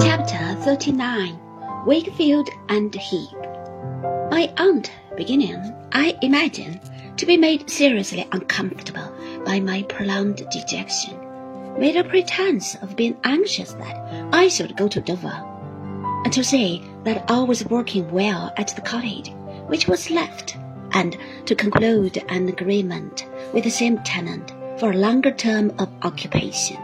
[0.00, 1.40] Chapter 39
[1.86, 3.36] Wickfield and Heep.
[4.30, 6.80] My aunt, beginning, I imagine,
[7.16, 9.12] to be made seriously uncomfortable
[9.44, 11.18] by my prolonged dejection,
[11.80, 15.42] made a pretense of being anxious that I should go to Dover,
[16.24, 19.32] and to say that all was working well at the cottage,
[19.66, 20.56] which was left,
[20.92, 26.76] and to conclude an agreement with the same tenant for a longer term of occupation.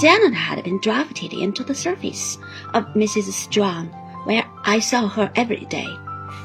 [0.00, 2.38] Janet had been drafted into the service
[2.74, 3.32] of Mrs.
[3.32, 3.88] Strong,
[4.24, 5.88] where I saw her every day.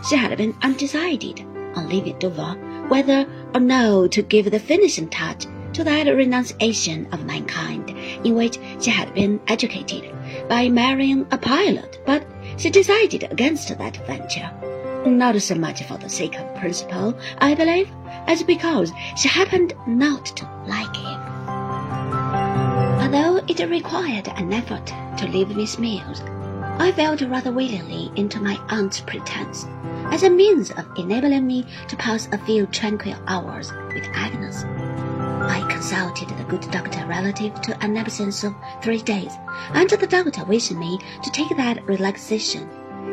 [0.09, 1.41] She had been undecided
[1.76, 2.55] on leaving Dover
[2.88, 7.90] whether or no to give the finishing touch to that renunciation of mankind
[8.26, 10.12] in which she had been educated
[10.48, 12.26] by marrying a pilot, but
[12.57, 14.49] she decided against that venture.
[15.07, 17.89] Not so much for the sake of principle, I believe,
[18.27, 21.20] as because she happened not to like him.
[23.02, 24.85] Although it required an effort
[25.17, 26.21] to leave Miss Mills,
[26.77, 29.65] I felt rather willingly into my aunt's pretense
[30.12, 34.65] as a means of enabling me to pass a few tranquil hours with Agnes.
[34.65, 39.32] I consulted the good doctor relative to an absence of three days,
[39.73, 42.70] and the doctor wished me to take that relaxation.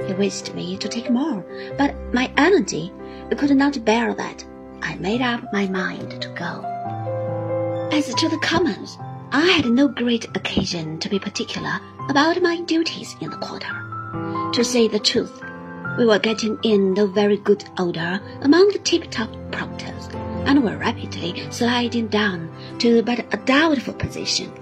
[0.07, 1.45] He wished me to take more,
[1.79, 2.93] but my energy
[3.37, 4.45] could not bear that.
[4.83, 7.89] I made up my mind to go.
[7.91, 8.99] As to the commons,
[9.33, 14.51] I had no great occasion to be particular about my duties in the quarter.
[14.53, 15.43] To say the truth,
[15.99, 20.09] we were getting in no very good order among the tip-top proctors,
[20.47, 24.53] and were rapidly sliding down to but a doubtful position.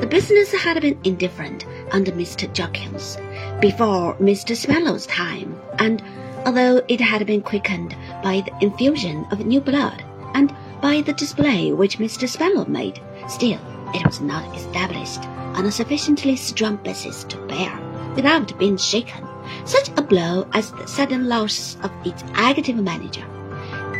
[0.00, 2.52] The business had been indifferent under Mr.
[2.52, 3.16] Jorkins
[3.60, 4.56] before Mr.
[4.56, 6.02] Spenlow's time, and
[6.44, 10.02] although it had been quickened by the infusion of new blood
[10.34, 12.28] and by the display which Mr.
[12.28, 13.60] Swallow made, still
[13.94, 15.20] it was not established
[15.56, 17.78] on a sufficiently strong basis to bear,
[18.16, 19.26] without being shaken,
[19.64, 23.24] such a blow as the sudden loss of its active manager.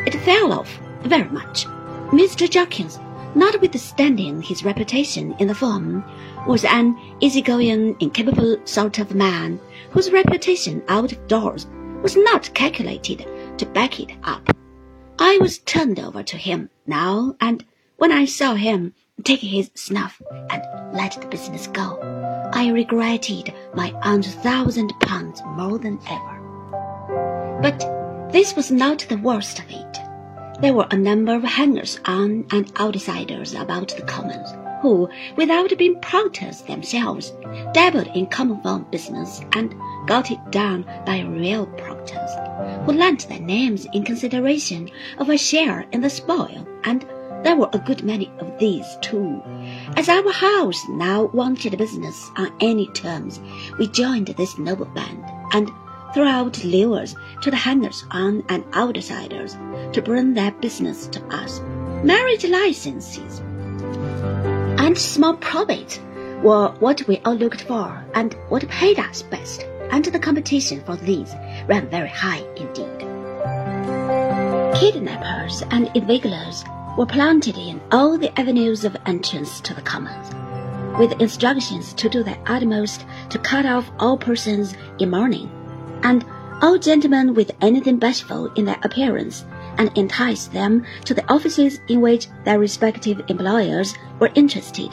[0.07, 1.67] It fell off very much.
[2.11, 2.49] Mr.
[2.49, 2.99] Jorkins,
[3.35, 6.05] notwithstanding his reputation in the firm,
[6.47, 9.61] was an easygoing, incapable sort of man
[9.91, 11.67] whose reputation out of doors
[12.03, 13.27] was not calculated
[13.59, 14.49] to back it up.
[15.19, 17.65] I was turned over to him now, and
[17.97, 18.93] when I saw him
[19.25, 21.99] take his snuff and let the business go,
[22.53, 27.61] I regretted my aunt's thousand pounds more than ever.
[27.63, 27.79] But
[28.33, 29.99] this was not the worst of it.
[30.63, 34.49] There were a number of hangers-on and outsiders about the commons
[34.81, 37.33] who, without being proctors themselves,
[37.75, 39.75] dabbled in common firm business and
[40.07, 42.31] got it done by real proctors,
[42.87, 47.05] who lent their names in consideration of a share in the spoil, and
[47.43, 49.43] there were a good many of these too.
[49.97, 53.41] As our house now wanted business on any terms,
[53.81, 55.73] we joined this noble band and
[56.13, 59.57] threw out lures to the hangers-on and outsiders
[59.93, 61.61] to bring their business to us.
[62.05, 63.41] Marriage licenses
[64.79, 66.01] and small profits
[66.43, 70.97] were what we all looked for and what paid us best, and the competition for
[70.97, 71.33] these
[71.67, 72.99] ran very high indeed.
[74.75, 76.65] Kidnappers and inveiglers
[76.99, 80.35] were planted in all the avenues of entrance to the commons,
[80.99, 85.49] with instructions to do their utmost to cut off all persons in mourning,
[86.03, 86.25] and
[86.61, 89.45] all gentlemen with anything bashful in their appearance,
[89.79, 94.91] and entice them to the offices in which their respective employers were interested,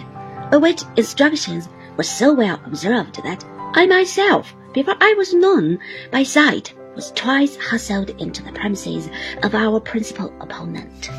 [0.52, 5.80] of which instructions were so well observed that I myself, before I was known
[6.12, 9.10] by sight, was twice hustled into the premises
[9.44, 11.10] of our principal opponent.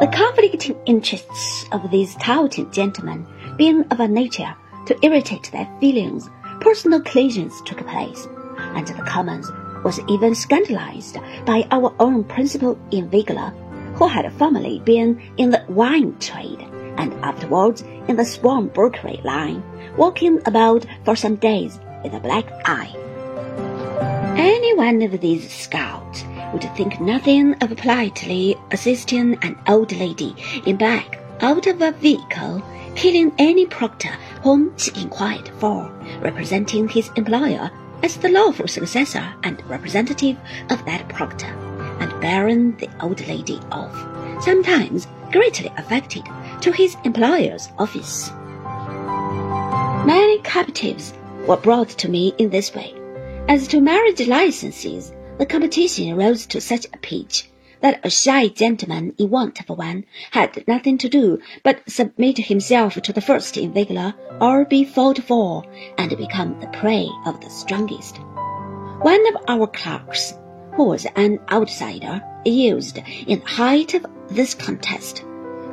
[0.00, 3.26] The conflicting interests of these touting gentlemen
[3.56, 4.54] being of a nature
[4.86, 6.28] to irritate their feelings,
[6.60, 8.28] personal collisions took place,
[8.58, 9.50] and the Commons
[9.84, 13.52] was even scandalized by our own principal inveigler,
[13.96, 16.60] who had formerly been in the wine trade
[16.98, 19.62] and afterwards in the swan brokerage line,
[19.96, 22.94] walking about for some days with a black eye.
[24.36, 30.34] Any one of these scouts would think nothing of politely assisting an old lady
[30.66, 32.62] in black out of a vehicle,
[32.94, 35.90] killing any proctor whom she inquired for,
[36.20, 37.70] representing his employer
[38.02, 40.36] as the lawful successor and representative
[40.70, 41.52] of that proctor,
[42.00, 43.94] and bearing the old lady off,
[44.42, 46.24] sometimes greatly affected,
[46.60, 48.30] to his employer's office.
[50.06, 51.12] Many captives
[51.46, 52.94] were brought to me in this way.
[53.48, 57.49] As to marriage licenses, the competition rose to such a pitch
[57.80, 62.94] that a shy gentleman in want of one had nothing to do but submit himself
[62.94, 65.64] to the first invigilator or be fought for
[65.98, 68.18] and become the prey of the strongest.
[69.02, 70.34] One of our clerks,
[70.74, 75.24] who was an outsider, used, in the height of this contest,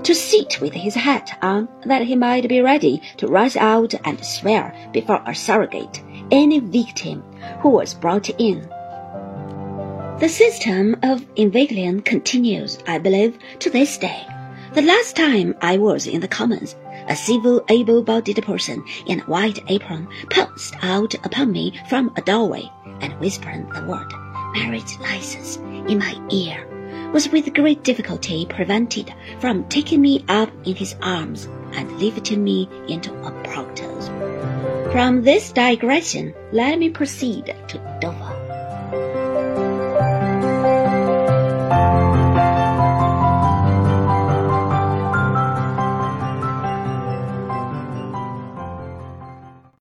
[0.04, 4.24] to sit with his hat on that he might be ready to rush out and
[4.24, 6.01] swear before a surrogate
[6.31, 7.24] any victim
[7.62, 8.69] who was brought in.
[10.19, 14.25] The system of inveigling continues, I believe, to this day.
[14.73, 16.75] The last time I was in the Commons,
[17.07, 22.67] a civil, able-bodied person in a white apron pounced out upon me from a doorway
[23.01, 24.11] and whispering the word
[24.53, 26.65] marriage license in my ear
[27.13, 32.67] was with great difficulty prevented from taking me up in his arms and lifting me
[32.87, 34.07] into a proctor's.
[34.91, 39.16] From this digression, let me proceed to Dover.